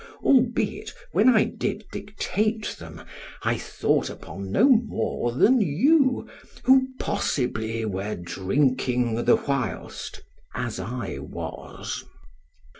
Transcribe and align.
Albeit 0.23 0.95
when 1.11 1.29
I 1.29 1.43
did 1.43 1.83
dictate 1.91 2.77
them, 2.79 3.03
I 3.43 3.59
thought 3.59 4.09
upon 4.09 4.51
no 4.51 4.67
more 4.67 5.31
than 5.31 5.61
you, 5.61 6.27
who 6.63 6.87
possibly 6.97 7.85
were 7.85 8.15
drinking 8.15 9.13
the 9.25 9.35
whilst 9.35 10.23
as 10.55 10.79
I 10.79 11.19
was. 11.19 12.03